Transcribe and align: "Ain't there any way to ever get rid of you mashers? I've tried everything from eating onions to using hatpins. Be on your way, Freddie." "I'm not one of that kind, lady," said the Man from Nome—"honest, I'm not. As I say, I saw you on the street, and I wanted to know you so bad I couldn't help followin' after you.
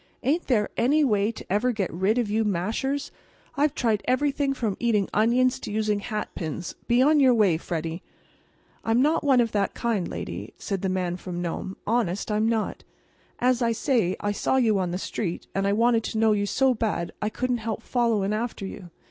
"Ain't 0.23 0.47
there 0.47 0.71
any 0.77 1.03
way 1.03 1.31
to 1.31 1.45
ever 1.47 1.71
get 1.71 1.93
rid 1.93 2.17
of 2.17 2.27
you 2.27 2.43
mashers? 2.43 3.11
I've 3.55 3.75
tried 3.75 4.01
everything 4.05 4.51
from 4.55 4.75
eating 4.79 5.07
onions 5.13 5.59
to 5.59 5.71
using 5.71 5.99
hatpins. 5.99 6.73
Be 6.87 7.03
on 7.03 7.19
your 7.19 7.35
way, 7.35 7.57
Freddie." 7.57 8.01
"I'm 8.83 8.99
not 9.03 9.23
one 9.23 9.39
of 9.39 9.51
that 9.51 9.75
kind, 9.75 10.07
lady," 10.07 10.55
said 10.57 10.81
the 10.81 10.89
Man 10.89 11.17
from 11.17 11.39
Nome—"honest, 11.39 12.31
I'm 12.31 12.49
not. 12.49 12.83
As 13.37 13.61
I 13.61 13.73
say, 13.73 14.15
I 14.19 14.31
saw 14.31 14.55
you 14.55 14.79
on 14.79 14.89
the 14.89 14.97
street, 14.97 15.45
and 15.53 15.67
I 15.67 15.73
wanted 15.73 16.03
to 16.05 16.17
know 16.17 16.31
you 16.31 16.47
so 16.47 16.73
bad 16.73 17.11
I 17.21 17.29
couldn't 17.29 17.57
help 17.59 17.83
followin' 17.83 18.33
after 18.33 18.65
you. 18.65 18.89